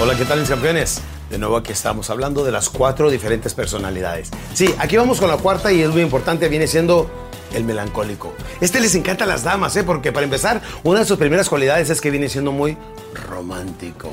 Hola, 0.00 0.16
¿qué 0.16 0.24
tal 0.24 0.38
mis 0.38 0.48
campeones? 0.48 1.00
De 1.28 1.38
nuevo 1.38 1.56
aquí 1.56 1.72
estamos 1.72 2.08
hablando 2.08 2.44
de 2.44 2.52
las 2.52 2.68
cuatro 2.68 3.10
diferentes 3.10 3.52
personalidades. 3.52 4.30
Sí, 4.54 4.72
aquí 4.78 4.96
vamos 4.96 5.18
con 5.18 5.28
la 5.28 5.38
cuarta 5.38 5.72
y 5.72 5.82
es 5.82 5.90
muy 5.90 6.02
importante, 6.02 6.48
viene 6.48 6.68
siendo 6.68 7.10
el 7.52 7.64
melancólico. 7.64 8.32
Este 8.60 8.78
les 8.78 8.94
encanta 8.94 9.24
a 9.24 9.26
las 9.26 9.42
damas, 9.42 9.74
¿eh? 9.74 9.82
Porque 9.82 10.12
para 10.12 10.22
empezar, 10.22 10.62
una 10.84 11.00
de 11.00 11.04
sus 11.04 11.18
primeras 11.18 11.48
cualidades 11.48 11.90
es 11.90 12.00
que 12.00 12.12
viene 12.12 12.28
siendo 12.28 12.52
muy 12.52 12.76
romántico. 13.28 14.12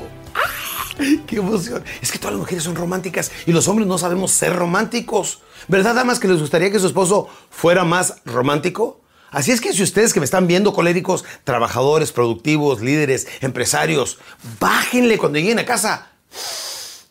¡Qué 1.24 1.36
emoción! 1.36 1.84
Es 2.02 2.10
que 2.10 2.18
todas 2.18 2.32
las 2.32 2.40
mujeres 2.40 2.64
son 2.64 2.74
románticas 2.74 3.30
y 3.46 3.52
los 3.52 3.68
hombres 3.68 3.86
no 3.86 3.96
sabemos 3.96 4.32
ser 4.32 4.56
románticos. 4.56 5.42
¿Verdad, 5.68 5.94
damas, 5.94 6.18
que 6.18 6.26
les 6.26 6.40
gustaría 6.40 6.72
que 6.72 6.80
su 6.80 6.88
esposo 6.88 7.28
fuera 7.48 7.84
más 7.84 8.16
romántico? 8.24 8.98
Así 9.36 9.52
es 9.52 9.60
que 9.60 9.74
si 9.74 9.82
ustedes 9.82 10.14
que 10.14 10.20
me 10.20 10.24
están 10.24 10.46
viendo, 10.46 10.72
coléricos, 10.72 11.22
trabajadores, 11.44 12.10
productivos, 12.10 12.80
líderes, 12.80 13.26
empresarios, 13.42 14.16
bájenle 14.58 15.18
cuando 15.18 15.38
lleguen 15.38 15.58
a 15.58 15.66
casa. 15.66 16.10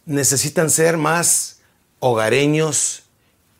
Necesitan 0.07 0.71
ser 0.71 0.97
más 0.97 1.59
hogareños 1.99 3.03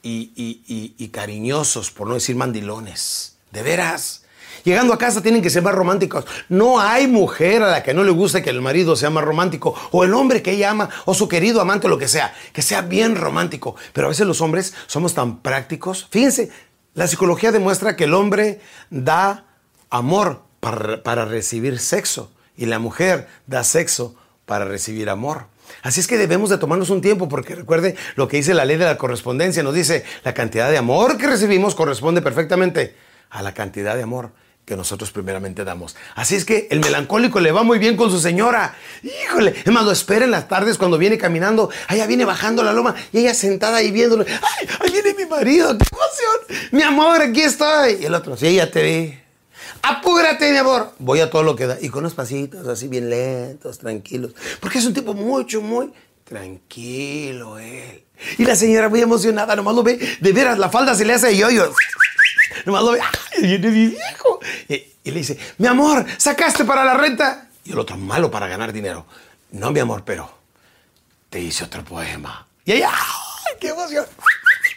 y, 0.01 1.09
cariñosos, 1.13 1.91
por 1.91 2.07
no 2.07 2.15
decir 2.15 2.35
mandilones. 2.35 3.37
De 3.51 3.61
veras. 3.61 4.23
Llegando 4.63 4.95
a 4.95 4.97
casa 4.97 5.21
tienen 5.21 5.43
que 5.43 5.51
ser 5.51 5.61
más 5.61 5.75
románticos. 5.75 6.25
No 6.49 6.79
hay 6.79 7.05
mujer 7.05 7.61
a 7.61 7.69
la 7.69 7.83
que 7.83 7.93
no 7.93 8.03
le 8.03 8.09
guste 8.09 8.41
que 8.41 8.49
el 8.49 8.63
marido 8.63 8.95
sea 8.95 9.11
más 9.11 9.23
romántico, 9.23 9.75
o 9.91 10.03
el 10.03 10.11
hombre 10.15 10.41
que 10.41 10.53
ella 10.53 10.71
ama, 10.71 10.89
o 11.05 11.13
su 11.13 11.27
querido 11.27 11.61
amante, 11.61 11.85
o 11.85 11.89
lo 11.91 11.99
que 11.99 12.07
sea, 12.07 12.33
que 12.51 12.63
sea 12.63 12.81
bien 12.81 13.15
romántico. 13.15 13.75
Pero 13.93 14.07
a 14.07 14.09
veces 14.09 14.25
los 14.25 14.41
hombres 14.41 14.73
somos 14.87 15.13
tan 15.13 15.41
prácticos. 15.43 16.07
Fíjense, 16.09 16.49
la 16.95 17.07
psicología 17.07 17.51
demuestra 17.51 17.95
que 17.95 18.05
el 18.05 18.13
hombre 18.13 18.59
da 18.89 19.45
amor 19.89 20.41
para, 20.59 21.03
para 21.03 21.25
recibir 21.25 21.77
sexo 21.79 22.31
y 22.57 22.65
la 22.65 22.79
mujer 22.79 23.27
da 23.45 23.63
sexo 23.63 24.15
para 24.45 24.65
recibir 24.65 25.09
amor. 25.09 25.47
Así 25.81 25.99
es 25.99 26.07
que 26.07 26.17
debemos 26.17 26.49
de 26.49 26.57
tomarnos 26.57 26.89
un 26.89 27.01
tiempo 27.01 27.27
porque 27.27 27.55
recuerde 27.55 27.95
lo 28.15 28.27
que 28.27 28.37
dice 28.37 28.53
la 28.53 28.65
ley 28.65 28.77
de 28.77 28.85
la 28.85 28.97
correspondencia. 28.97 29.61
Nos 29.61 29.73
dice, 29.73 30.03
la 30.23 30.33
cantidad 30.33 30.69
de 30.71 30.77
amor 30.77 31.17
que 31.17 31.27
recibimos 31.27 31.75
corresponde 31.75 32.21
perfectamente 32.21 32.95
a 33.29 33.41
la 33.41 33.53
cantidad 33.53 33.95
de 33.95 34.03
amor 34.03 34.31
que 34.65 34.75
nosotros 34.75 35.11
primeramente 35.11 35.63
damos. 35.63 35.95
Así 36.15 36.35
es 36.35 36.43
que 36.43 36.67
el 36.71 36.79
melancólico 36.79 37.39
le 37.39 37.51
va 37.51 37.63
muy 37.63 37.77
bien 37.77 37.95
con 37.95 38.09
su 38.09 38.19
señora. 38.19 38.75
Híjole, 39.03 39.53
es 39.63 39.71
más, 39.71 39.85
lo 39.85 39.91
espera 39.91 40.25
en 40.25 40.31
las 40.31 40.47
tardes 40.47 40.77
cuando 40.77 40.97
viene 40.97 41.17
caminando. 41.17 41.69
Allá 41.87 42.07
viene 42.07 42.25
bajando 42.25 42.63
la 42.63 42.73
loma 42.73 42.95
y 43.13 43.19
ella 43.19 43.33
sentada 43.33 43.77
ahí 43.77 43.91
viéndolo. 43.91 44.25
¡Ay, 44.27 44.67
ahí 44.79 44.91
viene 44.91 45.13
mi 45.13 45.25
marido! 45.25 45.77
¡Qué 45.77 45.85
emoción! 45.91 46.69
Mi 46.71 46.81
amor, 46.81 47.21
aquí 47.21 47.41
estoy. 47.41 47.97
Y 48.01 48.05
el 48.05 48.15
otro, 48.15 48.35
sí, 48.35 48.55
ya 48.55 48.69
te 48.69 48.81
vi. 48.81 49.19
Apúrate, 49.83 50.51
mi 50.51 50.57
amor. 50.57 50.93
Voy 50.97 51.19
a 51.19 51.29
todo 51.29 51.43
lo 51.43 51.55
que 51.55 51.67
da. 51.67 51.77
Y 51.79 51.89
con 51.89 51.99
unos 51.99 52.15
pasitos 52.15 52.67
así 52.67 52.87
bien 52.87 53.09
lentos, 53.09 53.77
tranquilos. 53.77 54.33
Porque 54.59 54.79
es 54.79 54.85
un 54.85 54.95
tipo 54.95 55.13
mucho, 55.13 55.61
muy 55.61 55.91
tranquilo 56.23 57.59
él. 57.59 58.03
Y 58.39 58.45
la 58.45 58.55
señora 58.55 58.89
muy 58.89 59.01
emocionada, 59.01 59.55
nomás 59.55 59.75
lo 59.75 59.83
ve. 59.83 59.99
De 60.19 60.31
veras, 60.33 60.57
la 60.57 60.69
falda 60.69 60.95
se 60.95 61.05
le 61.05 61.13
hace 61.13 61.37
yo-yo. 61.37 61.71
Nomás 62.65 62.83
lo 62.83 62.91
ve. 62.93 62.99
¡Ay! 63.01 63.59
Y, 64.67 65.11
le 65.11 65.19
dice, 65.19 65.37
mi 65.57 65.67
amor, 65.67 66.05
¿sacaste 66.17 66.65
para 66.65 66.83
la 66.83 66.95
renta? 66.95 67.49
Y 67.63 67.71
el 67.71 67.79
otro, 67.79 67.97
malo 67.97 68.31
para 68.31 68.47
ganar 68.47 68.73
dinero. 68.73 69.05
No, 69.51 69.71
mi 69.71 69.79
amor, 69.79 70.03
pero 70.05 70.29
te 71.29 71.39
hice 71.39 71.63
otro 71.63 71.83
poema. 71.83 72.47
Y 72.65 72.73
ella, 72.73 72.89
¡ay, 72.91 73.55
qué 73.59 73.69
emoción! 73.69 74.05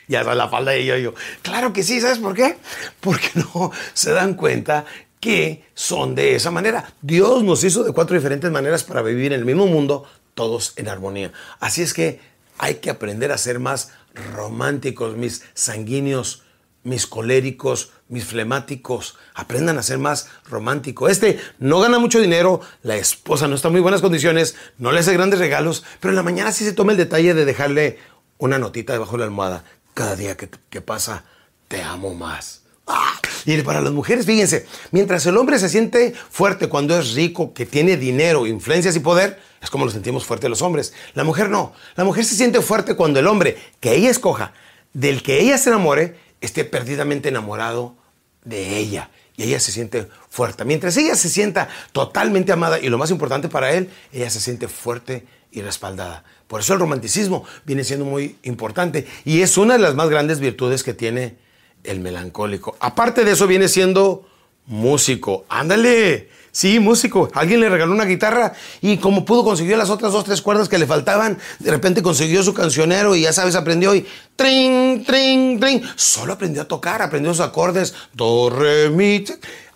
Ya 0.09 0.21
está 0.21 0.34
la 0.34 0.49
falda 0.49 0.72
de 0.72 0.87
yo-yo. 0.87 1.12
Claro 1.43 1.75
que 1.75 1.82
sí, 1.82 2.00
¿sabes 2.00 2.16
por 2.16 2.34
qué? 2.34 2.56
Porque 2.99 3.28
no 3.34 3.71
se 3.93 4.12
dan 4.12 4.32
cuenta 4.32 4.87
que 5.21 5.65
son 5.75 6.15
de 6.15 6.34
esa 6.34 6.50
manera. 6.50 6.94
Dios 7.03 7.43
nos 7.44 7.62
hizo 7.62 7.84
de 7.84 7.93
cuatro 7.93 8.16
diferentes 8.16 8.50
maneras 8.50 8.84
para 8.84 9.03
vivir 9.03 9.34
en 9.34 9.41
el 9.41 9.44
mismo 9.44 9.66
mundo, 9.66 10.05
todos 10.32 10.72
en 10.76 10.88
armonía. 10.88 11.32
Así 11.60 11.82
es 11.82 11.93
que 11.93 12.20
hay 12.56 12.76
que 12.76 12.88
aprender 12.88 13.32
a 13.32 13.38
ser 13.38 13.59
más 13.59 13.91
románticos, 14.34 15.16
mis 15.16 15.44
sanguíneos, 15.55 16.43
mis 16.88 17.06
coléricos, 17.06 17.91
mis 18.09 18.25
flemáticos. 18.25 19.16
Aprendan 19.34 19.78
a 19.78 19.82
ser 19.82 19.99
más 19.99 20.28
romántico. 20.49 21.09
Este 21.09 21.38
no 21.59 21.81
gana 21.81 21.99
mucho 21.99 22.21
dinero, 22.21 22.60
la 22.82 22.97
esposa 22.97 23.47
no 23.47 23.54
está 23.54 23.69
en 23.69 23.72
muy 23.72 23.81
buenas 23.81 24.00
condiciones, 24.00 24.56
no 24.78 24.91
le 24.91 25.00
hace 25.00 25.12
grandes 25.12 25.38
regalos, 25.38 25.84
pero 26.00 26.10
en 26.10 26.16
la 26.16 26.22
mañana 26.22 26.53
sí 26.53 26.65
se 26.65 26.72
toma 26.72 26.93
el 26.93 26.99
detalle 26.99 27.34
de 27.34 27.44
dejarle 27.44 27.99
una 28.38 28.59
notita 28.59 28.93
debajo 28.93 29.12
de 29.12 29.19
la 29.19 29.25
almohada. 29.26 29.65
Cada 29.94 30.16
día 30.16 30.37
que, 30.37 30.81
pasa, 30.81 31.25
te 31.66 31.82
amo 31.82 32.15
más. 32.15 32.62
¡Ah! 32.87 33.20
Y 33.44 33.60
para 33.62 33.81
las 33.81 33.93
mujeres, 33.93 34.26
fíjense, 34.26 34.66
mientras 34.93 35.26
el 35.26 35.37
hombre 35.37 35.59
se 35.59 35.69
siente 35.69 36.15
fuerte 36.31 36.69
cuando 36.69 36.99
es 36.99 37.15
rico, 37.15 37.53
que 37.53 37.66
tiene 37.66 37.97
dinero, 37.97 38.47
influencias 38.47 38.97
y 38.97 39.00
poder, 39.00 39.41
es 39.61 39.70
como 39.70 39.84
lo 39.84 39.91
sentimos 39.91 40.25
fuerte 40.25 40.49
los 40.49 40.62
hombres. 40.62 40.94
La 41.14 41.25
mujer 41.25 41.50
no. 41.50 41.73
La 41.96 42.05
mujer 42.05 42.25
se 42.25 42.37
siente 42.37 42.61
fuerte 42.62 42.94
cuando 42.94 43.19
el 43.19 43.26
hombre 43.26 43.58
que 43.81 43.94
ella 43.94 44.11
escoja, 44.11 44.52
del 44.93 45.23
que 45.23 45.41
ella 45.41 45.58
se 45.58 45.70
enamore, 45.70 46.17
esté 46.40 46.64
perdidamente 46.64 47.29
enamorado 47.29 47.96
de 48.44 48.79
ella. 48.79 49.11
Y 49.37 49.44
ella 49.44 49.61
se 49.61 49.70
siente 49.70 50.08
fuerte. 50.31 50.64
Mientras 50.64 50.96
ella 50.96 51.14
se 51.14 51.29
sienta 51.29 51.69
totalmente 51.93 52.50
amada 52.50 52.81
y 52.81 52.88
lo 52.88 52.99
más 52.99 53.11
importante 53.11 53.49
para 53.49 53.73
él, 53.73 53.88
ella 54.12 54.31
se 54.31 54.40
siente 54.40 54.67
fuerte 54.67 55.26
y 55.52 55.62
respaldada. 55.62 56.25
Por 56.49 56.61
eso 56.61 56.75
el 56.75 56.81
romanticismo 56.81 57.44
viene 57.64 57.85
siendo 57.85 58.05
muy 58.05 58.37
importante 58.43 59.06
y 59.25 59.43
es 59.43 59.56
una 59.56 59.75
de 59.75 59.81
las 59.81 59.94
más 59.94 60.08
grandes 60.08 60.40
virtudes 60.40 60.82
que 60.82 60.94
tiene 60.94 61.37
el 61.85 62.00
melancólico. 62.00 62.76
Aparte 62.81 63.25
de 63.25 63.32
eso 63.32 63.46
viene 63.46 63.69
siendo 63.69 64.26
músico. 64.67 65.44
Ándale. 65.49 66.29
Sí, 66.58 66.81
músico. 66.81 67.31
Alguien 67.34 67.60
le 67.60 67.69
regaló 67.69 67.93
una 67.93 68.05
guitarra 68.05 68.52
y 68.81 68.96
como 68.96 69.25
pudo 69.25 69.44
consiguió 69.44 69.76
las 69.76 69.90
otras 69.90 70.10
dos, 70.10 70.25
tres 70.25 70.43
cuerdas 70.43 70.69
que 70.69 70.76
le 70.76 70.88
faltaban, 70.88 71.38
de 71.60 71.70
repente 71.70 72.02
consiguió 72.02 72.43
su 72.43 72.52
cancionero 72.52 73.14
y 73.14 73.20
ya 73.20 73.32
sabes, 73.32 73.55
aprendió 73.55 73.94
y 73.94 74.05
trin, 74.34 75.05
trin, 75.05 75.60
trin. 75.60 75.82
Solo 75.94 76.32
aprendió 76.32 76.62
a 76.62 76.64
tocar, 76.64 77.00
aprendió 77.00 77.32
sus 77.32 77.46
acordes, 77.46 77.94
do, 78.12 78.50
re, 78.50 78.90
mi, 78.90 79.25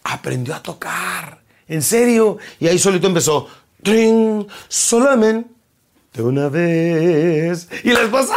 aprendió 0.03 0.57
a 0.57 0.61
tocar. 0.61 1.41
En 1.69 1.83
serio. 1.83 2.39
Y 2.59 2.67
ahí 2.67 2.81
solito 2.81 3.07
empezó. 3.07 3.47
Tring, 3.81 4.45
solamente 4.67 5.51
de 6.15 6.23
una 6.25 6.49
vez. 6.49 7.69
Y 7.85 7.91
la 7.93 8.03
esposa. 8.03 8.35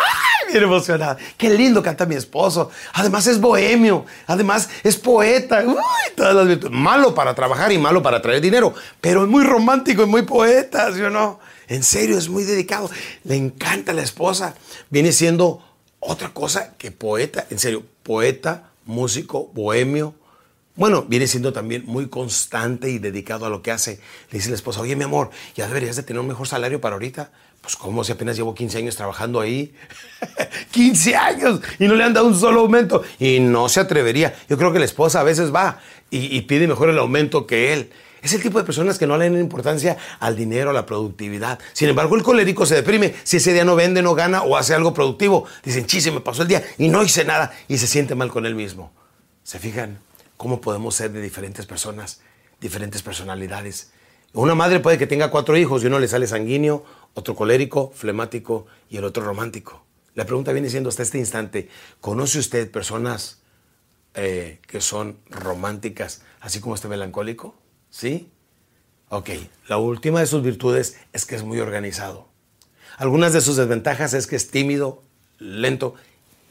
Emocionada. 0.64 1.18
Qué 1.38 1.50
lindo 1.50 1.84
canta 1.84 2.06
mi 2.06 2.16
esposo. 2.16 2.70
Además 2.94 3.28
es 3.28 3.40
bohemio. 3.40 4.06
Además 4.28 4.70
es 4.84 4.96
poeta. 4.98 5.64
Uy, 5.66 5.76
todas 6.16 6.36
las 6.36 6.48
virtudes. 6.48 6.72
Malo 6.72 7.14
para 7.14 7.36
trabajar 7.36 7.72
y 7.72 7.78
malo 7.78 8.02
para 8.02 8.22
traer 8.22 8.42
dinero. 8.42 8.74
Pero 9.02 9.24
es 9.24 9.30
muy 9.30 9.44
romántico 9.44 10.04
y 10.04 10.06
muy 10.06 10.22
poeta, 10.22 10.94
¿sí 10.94 11.02
o 11.02 11.10
no? 11.10 11.40
En 11.68 11.84
serio, 11.84 12.18
es 12.18 12.30
muy 12.30 12.44
dedicado. 12.44 12.90
Le 13.24 13.36
encanta 13.36 13.94
la 13.94 14.04
esposa. 14.04 14.56
Viene 14.90 15.12
siendo 15.12 15.64
otra 16.00 16.30
cosa 16.34 16.76
que 16.78 16.92
poeta. 16.92 17.46
En 17.50 17.60
serio, 17.60 17.84
poeta, 18.04 18.70
músico, 18.86 19.50
bohemio. 19.54 20.14
Bueno, 20.76 21.06
viene 21.08 21.26
siendo 21.26 21.54
también 21.54 21.84
muy 21.86 22.10
constante 22.10 22.90
y 22.90 23.00
dedicado 23.00 23.46
a 23.46 23.50
lo 23.50 23.62
que 23.62 23.72
hace. 23.72 24.02
Le 24.30 24.40
dice 24.40 24.50
la 24.50 24.56
esposa, 24.56 24.82
oye 24.82 24.96
mi 24.98 25.06
amor, 25.06 25.30
ya 25.56 25.68
deberías 25.68 25.96
de 25.96 26.04
tener 26.04 26.20
un 26.20 26.28
mejor 26.28 26.48
salario 26.48 26.82
para 26.82 26.96
ahorita. 26.96 27.32
Pues 27.62 27.78
como 27.78 28.04
si 28.04 28.12
apenas 28.12 28.36
llevo 28.36 28.54
15 28.54 28.80
años 28.80 28.96
trabajando 28.98 29.40
ahí. 29.40 29.74
15 30.72 31.16
años 31.16 31.62
y 31.80 31.88
no 31.88 31.96
le 31.96 32.04
han 32.04 32.14
dado 32.14 32.28
un 32.28 32.38
solo 32.38 32.60
aumento. 32.60 33.04
Y 33.20 33.40
no 33.40 33.70
se 33.70 33.80
atrevería. 33.80 34.36
Yo 34.50 34.58
creo 34.58 34.74
que 34.74 34.80
la 34.80 34.86
esposa 34.86 35.22
a 35.22 35.24
veces 35.24 35.54
va 35.56 35.80
y, 36.12 36.42
pide 36.42 36.68
mejor 36.68 36.90
el 36.90 37.00
aumento 37.00 37.48
que 37.48 37.72
él. 37.72 37.90
Es 38.22 38.34
el 38.34 38.42
tipo 38.42 38.58
de 38.58 38.66
personas 38.66 38.98
que 38.98 39.08
no 39.08 39.18
le 39.18 39.30
dan 39.30 39.40
importancia 39.40 39.98
al 40.20 40.36
dinero, 40.36 40.72
a 40.72 40.74
la 40.74 40.86
productividad. 40.86 41.60
Sin 41.74 41.88
embargo, 41.88 42.16
el 42.16 42.24
colérico 42.24 42.66
se 42.66 42.76
deprime 42.76 43.14
si 43.24 43.38
ese 43.38 43.54
día 43.54 43.64
no 43.64 43.76
vende, 43.76 44.02
no 44.02 44.14
gana 44.14 44.44
o 44.44 44.58
hace 44.58 44.74
algo 44.74 44.94
productivo. 44.94 45.46
Dicen, 45.64 45.86
chis, 45.86 46.04
se 46.04 46.12
me 46.12 46.22
pasó 46.22 46.42
el 46.42 46.50
día 46.50 46.64
y 46.78 46.90
no 46.90 47.02
hice 47.04 47.24
nada 47.24 47.54
y 47.68 47.78
se 47.78 47.88
siente 47.88 48.14
mal 48.14 48.30
con 48.30 48.46
él 48.46 48.56
mismo. 48.56 48.92
¿Se 49.44 49.60
fijan 49.60 50.00
cómo 50.38 50.62
podemos 50.62 50.96
ser 50.96 51.12
de 51.12 51.22
diferentes 51.22 51.66
personas, 51.66 52.22
diferentes 52.60 53.02
personalidades? 53.02 53.92
Una 54.34 54.56
madre 54.56 54.80
puede 54.80 54.98
que 54.98 55.08
tenga 55.08 55.32
cuatro 55.32 55.58
hijos 55.58 55.84
y 55.84 55.88
uno 55.88 56.00
le 56.00 56.08
sale 56.08 56.28
sanguíneo, 56.28 56.84
otro 57.14 57.36
colérico, 57.36 57.92
flemático 57.96 58.68
y 58.90 58.98
el 58.98 59.06
otro 59.06 59.24
romántico. 59.24 59.86
La 60.14 60.26
pregunta 60.26 60.52
viene 60.52 60.70
siendo 60.70 60.90
hasta 60.90 61.04
este 61.04 61.18
instante, 61.18 61.70
¿conoce 62.02 62.40
usted 62.40 62.70
personas 62.72 63.40
eh, 64.14 64.60
que 64.68 64.82
son 64.82 65.18
románticas, 65.30 66.22
así 66.40 66.60
como 66.60 66.76
este 66.76 66.88
melancólico? 66.88 67.56
¿Sí? 67.90 68.30
Ok, 69.10 69.30
la 69.68 69.78
última 69.78 70.20
de 70.20 70.26
sus 70.26 70.42
virtudes 70.42 70.98
es 71.14 71.26
que 71.26 71.36
es 71.36 71.44
muy 71.44 71.60
organizado. 71.60 72.28
Algunas 72.98 73.34
de 73.34 73.42
sus 73.42 73.58
desventajas 73.58 74.14
es 74.14 74.26
que 74.26 74.36
es 74.36 74.50
tímido, 74.50 75.04
lento 75.38 75.96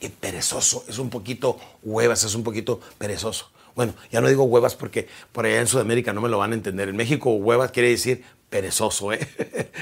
y 0.01 0.09
perezoso. 0.09 0.85
Es 0.89 0.99
un 0.99 1.11
poquito 1.11 1.59
huevas, 1.83 2.25
es 2.25 2.35
un 2.35 2.45
poquito 2.45 2.81
perezoso. 2.99 3.51
Bueno, 3.75 3.95
ya 4.13 4.21
no 4.21 4.29
digo 4.29 4.45
huevas 4.45 4.75
porque 4.77 5.09
por 5.33 5.47
allá 5.47 5.61
en 5.61 5.67
Sudamérica 5.67 6.13
no 6.13 6.21
me 6.21 6.29
lo 6.29 6.39
van 6.39 6.53
a 6.53 6.55
entender. 6.55 6.89
En 6.89 6.97
México 6.97 7.35
huevas 7.35 7.73
quiere 7.73 7.89
decir 7.91 8.23
perezoso. 8.49 9.13
¿eh? 9.13 9.19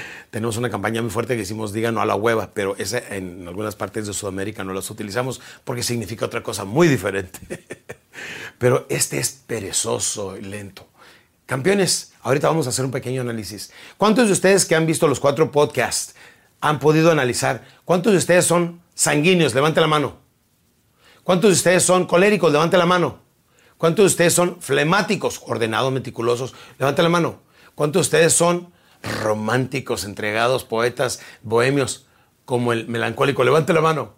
Tenemos 0.30 0.56
una 0.56 0.70
campaña 0.70 1.02
muy 1.02 1.10
fuerte 1.10 1.34
que 1.34 1.40
decimos 1.40 1.74
diga 1.74 1.92
no 1.92 2.00
a 2.00 2.06
la 2.06 2.14
hueva, 2.14 2.52
pero 2.54 2.74
esa 2.78 2.98
en 3.14 3.46
algunas 3.46 3.76
partes 3.76 4.06
de 4.06 4.14
Sudamérica 4.14 4.64
no 4.64 4.72
las 4.72 4.88
utilizamos 4.90 5.42
porque 5.64 5.82
significa 5.82 6.24
otra 6.24 6.42
cosa 6.42 6.64
muy 6.64 6.88
diferente. 6.88 7.38
pero 8.58 8.86
este 8.88 9.18
es 9.18 9.30
perezoso 9.46 10.38
y 10.38 10.42
lento. 10.42 10.88
Campeones, 11.44 12.14
ahorita 12.22 12.48
vamos 12.48 12.66
a 12.66 12.70
hacer 12.70 12.86
un 12.86 12.90
pequeño 12.90 13.20
análisis. 13.20 13.72
¿Cuántos 13.98 14.28
de 14.28 14.32
ustedes 14.32 14.64
que 14.64 14.74
han 14.74 14.86
visto 14.86 15.06
los 15.06 15.20
cuatro 15.20 15.50
podcasts 15.50 16.14
han 16.62 16.78
podido 16.78 17.10
analizar? 17.10 17.66
¿Cuántos 17.84 18.12
de 18.12 18.18
ustedes 18.18 18.46
son 18.46 18.80
sanguíneos? 18.94 19.54
Levante 19.54 19.82
la 19.82 19.86
mano. 19.86 20.16
¿Cuántos 21.24 21.50
de 21.50 21.56
ustedes 21.56 21.82
son 21.82 22.06
coléricos? 22.06 22.50
Levante 22.50 22.78
la 22.78 22.86
mano. 22.86 23.20
¿Cuántos 23.82 24.04
de 24.04 24.06
ustedes 24.06 24.32
son 24.32 24.62
flemáticos, 24.62 25.42
ordenados, 25.44 25.92
meticulosos? 25.92 26.54
Levante 26.78 27.02
la 27.02 27.08
mano. 27.08 27.40
¿Cuántos 27.74 28.02
de 28.02 28.02
ustedes 28.02 28.32
son 28.32 28.72
románticos, 29.02 30.04
entregados, 30.04 30.62
poetas, 30.62 31.18
bohemios, 31.42 32.06
como 32.44 32.72
el 32.72 32.86
melancólico? 32.86 33.42
Levante 33.42 33.72
la 33.72 33.80
mano. 33.80 34.14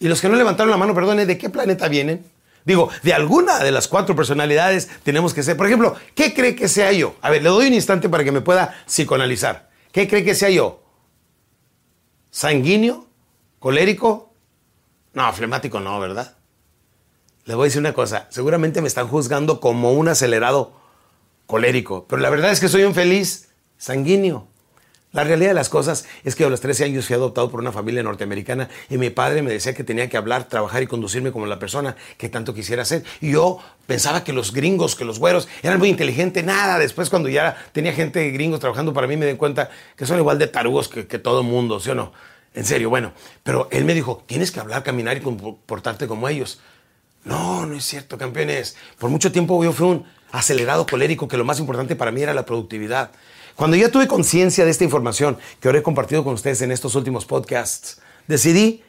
Y 0.00 0.08
los 0.08 0.22
que 0.22 0.30
no 0.30 0.36
levantaron 0.36 0.70
la 0.70 0.78
mano, 0.78 0.94
perdone, 0.94 1.26
¿de 1.26 1.36
qué 1.36 1.50
planeta 1.50 1.86
vienen? 1.88 2.24
Digo, 2.64 2.88
de 3.02 3.12
alguna 3.12 3.58
de 3.58 3.72
las 3.72 3.88
cuatro 3.88 4.16
personalidades 4.16 4.88
tenemos 5.02 5.34
que 5.34 5.42
ser. 5.42 5.58
Por 5.58 5.66
ejemplo, 5.66 5.94
¿qué 6.14 6.32
cree 6.32 6.56
que 6.56 6.66
sea 6.66 6.92
yo? 6.92 7.16
A 7.20 7.28
ver, 7.28 7.42
le 7.42 7.50
doy 7.50 7.66
un 7.66 7.74
instante 7.74 8.08
para 8.08 8.24
que 8.24 8.32
me 8.32 8.40
pueda 8.40 8.74
psicoanalizar. 8.86 9.68
¿Qué 9.92 10.08
cree 10.08 10.24
que 10.24 10.34
sea 10.34 10.48
yo? 10.48 10.82
¿Sanguíneo? 12.30 13.06
¿Colérico? 13.58 14.32
No, 15.12 15.30
flemático 15.34 15.78
no, 15.78 16.00
¿verdad? 16.00 16.38
Le 17.44 17.54
voy 17.54 17.64
a 17.64 17.66
decir 17.66 17.80
una 17.80 17.92
cosa. 17.92 18.28
Seguramente 18.30 18.80
me 18.80 18.88
están 18.88 19.08
juzgando 19.08 19.60
como 19.60 19.92
un 19.92 20.08
acelerado 20.08 20.72
colérico, 21.46 22.06
pero 22.08 22.22
la 22.22 22.30
verdad 22.30 22.52
es 22.52 22.60
que 22.60 22.68
soy 22.68 22.84
un 22.84 22.94
feliz 22.94 23.48
sanguíneo. 23.78 24.46
La 25.10 25.24
realidad 25.24 25.50
de 25.50 25.54
las 25.54 25.68
cosas 25.68 26.06
es 26.24 26.34
que 26.34 26.44
a 26.44 26.48
los 26.48 26.62
13 26.62 26.84
años 26.84 27.06
fui 27.06 27.14
adoptado 27.14 27.50
por 27.50 27.60
una 27.60 27.70
familia 27.70 28.02
norteamericana 28.02 28.70
y 28.88 28.96
mi 28.96 29.10
padre 29.10 29.42
me 29.42 29.50
decía 29.50 29.74
que 29.74 29.84
tenía 29.84 30.08
que 30.08 30.16
hablar, 30.16 30.48
trabajar 30.48 30.82
y 30.82 30.86
conducirme 30.86 31.32
como 31.32 31.44
la 31.44 31.58
persona 31.58 31.96
que 32.16 32.30
tanto 32.30 32.54
quisiera 32.54 32.84
ser. 32.86 33.02
Y 33.20 33.32
yo 33.32 33.58
pensaba 33.86 34.24
que 34.24 34.32
los 34.32 34.54
gringos, 34.54 34.96
que 34.96 35.04
los 35.04 35.18
güeros 35.18 35.48
eran 35.62 35.78
muy 35.78 35.90
inteligentes. 35.90 36.42
Nada, 36.44 36.78
después 36.78 37.10
cuando 37.10 37.28
ya 37.28 37.56
tenía 37.72 37.92
gente 37.92 38.30
gringos 38.30 38.60
trabajando 38.60 38.94
para 38.94 39.06
mí 39.06 39.18
me 39.18 39.26
di 39.26 39.34
cuenta 39.34 39.68
que 39.96 40.06
son 40.06 40.18
igual 40.18 40.38
de 40.38 40.46
tarugos 40.46 40.88
que, 40.88 41.06
que 41.06 41.18
todo 41.18 41.42
mundo, 41.42 41.78
¿sí 41.80 41.90
o 41.90 41.94
no? 41.94 42.12
En 42.54 42.64
serio, 42.64 42.88
bueno. 42.88 43.12
Pero 43.42 43.68
él 43.70 43.84
me 43.84 43.92
dijo, 43.92 44.22
tienes 44.26 44.50
que 44.50 44.60
hablar, 44.60 44.82
caminar 44.82 45.18
y 45.18 45.20
comportarte 45.20 46.06
como 46.06 46.28
ellos. 46.28 46.60
No, 47.24 47.66
no 47.66 47.76
es 47.76 47.84
cierto, 47.84 48.18
campeones. 48.18 48.76
Por 48.98 49.10
mucho 49.10 49.30
tiempo 49.30 49.62
yo 49.62 49.72
fui 49.72 49.88
un 49.88 50.04
acelerado 50.32 50.86
colérico 50.86 51.28
que 51.28 51.36
lo 51.36 51.44
más 51.44 51.60
importante 51.60 51.94
para 51.94 52.10
mí 52.10 52.22
era 52.22 52.34
la 52.34 52.44
productividad. 52.44 53.10
Cuando 53.54 53.76
ya 53.76 53.90
tuve 53.90 54.08
conciencia 54.08 54.64
de 54.64 54.70
esta 54.70 54.84
información 54.84 55.38
que 55.60 55.68
ahora 55.68 55.78
he 55.78 55.82
compartido 55.82 56.24
con 56.24 56.34
ustedes 56.34 56.62
en 56.62 56.72
estos 56.72 56.94
últimos 56.94 57.26
podcasts, 57.26 58.00
decidí, 58.26 58.82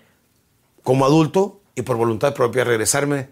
como 0.83 1.06
adulto 1.06 1.62
y 1.75 1.81
por 1.81 1.97
voluntad 1.97 2.33
propia, 2.33 2.63
regresarme 2.63 3.27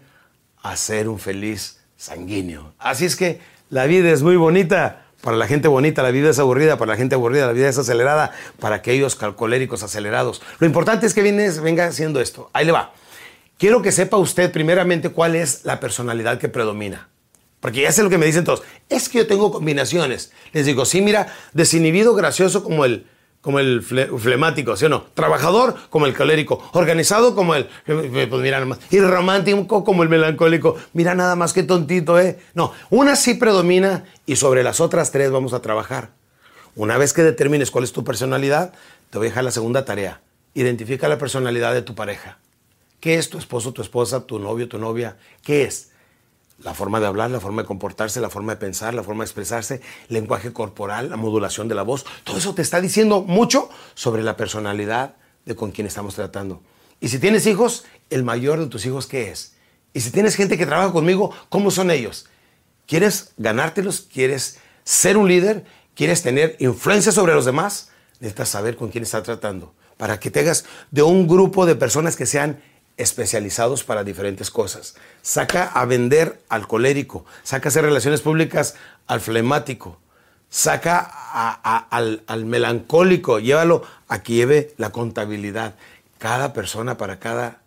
a 0.62 0.76
ser 0.76 1.08
un 1.08 1.18
feliz 1.18 1.80
sanguíneo. 1.96 2.74
Así 2.78 3.04
es 3.04 3.16
que 3.16 3.40
la 3.70 3.86
vida 3.86 4.10
es 4.10 4.22
muy 4.22 4.36
bonita. 4.36 5.06
Para 5.22 5.36
la 5.36 5.46
gente 5.46 5.68
bonita 5.68 6.02
la 6.02 6.10
vida 6.10 6.30
es 6.30 6.38
aburrida, 6.40 6.76
para 6.76 6.92
la 6.92 6.96
gente 6.96 7.14
aburrida 7.14 7.46
la 7.46 7.52
vida 7.52 7.68
es 7.68 7.78
acelerada, 7.78 8.32
para 8.58 8.76
aquellos 8.76 9.14
calcoléricos 9.14 9.84
acelerados. 9.84 10.42
Lo 10.58 10.66
importante 10.66 11.06
es 11.06 11.14
que 11.14 11.22
venga 11.22 11.86
haciendo 11.86 12.20
esto. 12.20 12.50
Ahí 12.52 12.66
le 12.66 12.72
va. 12.72 12.92
Quiero 13.58 13.82
que 13.82 13.92
sepa 13.92 14.16
usted 14.16 14.50
primeramente 14.50 15.10
cuál 15.10 15.36
es 15.36 15.64
la 15.64 15.80
personalidad 15.80 16.38
que 16.38 16.48
predomina. 16.48 17.08
Porque 17.60 17.82
ya 17.82 17.92
sé 17.92 18.02
lo 18.02 18.10
que 18.10 18.18
me 18.18 18.26
dicen 18.26 18.44
todos. 18.44 18.62
Es 18.88 19.08
que 19.08 19.18
yo 19.18 19.26
tengo 19.28 19.52
combinaciones. 19.52 20.32
Les 20.52 20.66
digo, 20.66 20.84
sí, 20.84 21.00
mira, 21.00 21.32
desinhibido, 21.52 22.12
gracioso 22.12 22.64
como 22.64 22.84
el, 22.84 23.06
como 23.40 23.60
el 23.60 23.82
flemático, 23.82 24.76
¿sí 24.76 24.86
o 24.86 24.88
no? 24.88 25.04
Trabajador 25.14 25.76
como 25.88 26.06
el 26.06 26.14
colérico. 26.14 26.60
Organizado 26.72 27.36
como 27.36 27.54
el. 27.54 27.68
Pues 27.86 28.42
mira 28.42 28.58
nada 28.58 28.66
más. 28.66 28.80
Y 28.90 28.98
romántico 28.98 29.84
como 29.84 30.02
el 30.02 30.08
melancólico. 30.08 30.76
Mira 30.92 31.14
nada 31.14 31.36
más 31.36 31.52
que 31.52 31.62
tontito, 31.62 32.18
¿eh? 32.18 32.40
No, 32.54 32.72
una 32.90 33.14
sí 33.14 33.34
predomina 33.34 34.06
y 34.26 34.34
sobre 34.34 34.64
las 34.64 34.80
otras 34.80 35.12
tres 35.12 35.30
vamos 35.30 35.52
a 35.52 35.62
trabajar. 35.62 36.10
Una 36.74 36.98
vez 36.98 37.12
que 37.12 37.22
determines 37.22 37.70
cuál 37.70 37.84
es 37.84 37.92
tu 37.92 38.02
personalidad, 38.02 38.72
te 39.10 39.18
voy 39.18 39.28
a 39.28 39.30
dejar 39.30 39.44
la 39.44 39.52
segunda 39.52 39.84
tarea. 39.84 40.20
Identifica 40.54 41.06
la 41.06 41.18
personalidad 41.18 41.74
de 41.74 41.82
tu 41.82 41.94
pareja. 41.94 42.38
¿Qué 43.02 43.16
es 43.16 43.30
tu 43.30 43.36
esposo, 43.36 43.72
tu 43.72 43.82
esposa, 43.82 44.28
tu 44.28 44.38
novio, 44.38 44.68
tu 44.68 44.78
novia? 44.78 45.16
¿Qué 45.42 45.64
es? 45.64 45.90
La 46.60 46.72
forma 46.72 47.00
de 47.00 47.08
hablar, 47.08 47.32
la 47.32 47.40
forma 47.40 47.62
de 47.62 47.66
comportarse, 47.66 48.20
la 48.20 48.30
forma 48.30 48.54
de 48.54 48.60
pensar, 48.60 48.94
la 48.94 49.02
forma 49.02 49.24
de 49.24 49.26
expresarse, 49.26 49.80
lenguaje 50.06 50.52
corporal, 50.52 51.10
la 51.10 51.16
modulación 51.16 51.66
de 51.66 51.74
la 51.74 51.82
voz. 51.82 52.06
Todo 52.22 52.36
eso 52.36 52.54
te 52.54 52.62
está 52.62 52.80
diciendo 52.80 53.22
mucho 53.22 53.68
sobre 53.94 54.22
la 54.22 54.36
personalidad 54.36 55.16
de 55.44 55.56
con 55.56 55.72
quien 55.72 55.88
estamos 55.88 56.14
tratando. 56.14 56.62
Y 57.00 57.08
si 57.08 57.18
tienes 57.18 57.44
hijos, 57.48 57.84
el 58.08 58.22
mayor 58.22 58.60
de 58.60 58.66
tus 58.66 58.86
hijos, 58.86 59.08
¿qué 59.08 59.32
es? 59.32 59.56
Y 59.92 59.98
si 59.98 60.12
tienes 60.12 60.36
gente 60.36 60.56
que 60.56 60.64
trabaja 60.64 60.92
conmigo, 60.92 61.34
¿cómo 61.48 61.72
son 61.72 61.90
ellos? 61.90 62.28
¿Quieres 62.86 63.32
ganártelos? 63.36 64.02
¿Quieres 64.02 64.60
ser 64.84 65.16
un 65.16 65.26
líder? 65.26 65.64
¿Quieres 65.96 66.22
tener 66.22 66.54
influencia 66.60 67.10
sobre 67.10 67.34
los 67.34 67.46
demás? 67.46 67.90
Necesitas 68.20 68.50
saber 68.50 68.76
con 68.76 68.90
quién 68.90 69.02
estás 69.02 69.24
tratando. 69.24 69.74
Para 69.96 70.20
que 70.20 70.30
tengas 70.30 70.66
de 70.92 71.02
un 71.02 71.26
grupo 71.26 71.66
de 71.66 71.74
personas 71.74 72.14
que 72.14 72.26
sean 72.26 72.62
especializados 72.96 73.84
para 73.84 74.04
diferentes 74.04 74.50
cosas. 74.50 74.94
Saca 75.22 75.64
a 75.64 75.84
vender 75.84 76.40
al 76.48 76.66
colérico, 76.66 77.24
saca 77.42 77.68
a 77.68 77.70
hacer 77.70 77.84
relaciones 77.84 78.20
públicas 78.20 78.76
al 79.06 79.20
flemático, 79.20 79.98
saca 80.50 81.00
al, 81.00 82.44
melancólico, 82.44 83.38
llévalo 83.38 83.82
a 84.08 84.22
que 84.22 84.34
lleve 84.34 84.74
la 84.76 84.90
contabilidad. 84.90 85.74
Cada 86.18 86.52
persona 86.52 86.96
para 86.98 87.18
cada 87.18 87.62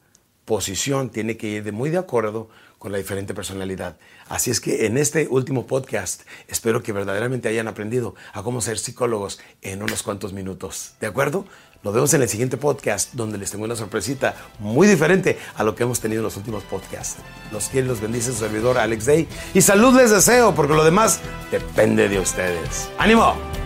posición 0.46 1.10
tiene 1.10 1.38
que 1.38 1.48
ir 1.48 1.64
de 1.64 1.72
muy 1.72 1.90
de 1.90 1.98
acuerdo 1.98 2.50
con 2.86 2.92
la 2.92 3.00
diferente 3.00 3.34
personalidad. 3.34 3.98
Así 4.30 4.52
es 4.52 4.62
que 4.62 4.86
en 4.86 5.00
este 5.00 5.28
último 5.28 5.66
podcast 5.66 6.22
espero 6.48 6.84
que 6.84 6.92
verdaderamente 6.92 7.50
hayan 7.50 7.68
aprendido 7.68 8.14
a 8.32 8.44
cómo 8.44 8.62
ser 8.62 8.78
psicólogos 8.78 9.40
en 9.64 9.82
unos 9.82 10.04
cuantos 10.04 10.34
minutos. 10.34 10.94
¿De 11.00 11.08
acuerdo? 11.08 11.48
Nos 11.82 11.96
vemos 11.96 12.14
en 12.14 12.22
el 12.22 12.30
siguiente 12.30 12.58
podcast 12.58 13.14
donde 13.14 13.40
les 13.40 13.50
tengo 13.50 13.66
una 13.66 13.76
sorpresita 13.76 14.36
muy 14.60 14.88
diferente 14.88 15.40
a 15.56 15.64
lo 15.64 15.74
que 15.74 15.82
hemos 15.82 16.00
tenido 16.00 16.20
en 16.20 16.26
los 16.26 16.38
últimos 16.38 16.64
podcasts. 16.64 17.16
Los 17.52 17.70
quiere 17.70 17.88
los 17.88 18.02
bendice 18.02 18.32
su 18.32 18.38
servidor 18.38 18.78
Alex 18.78 19.08
Day. 19.08 19.28
Y 19.56 19.62
salud 19.62 19.96
les 19.96 20.12
deseo 20.12 20.54
porque 20.54 20.76
lo 20.76 20.84
demás 20.84 21.22
depende 21.50 22.08
de 22.08 22.20
ustedes. 22.20 22.88
¡Ánimo! 23.00 23.65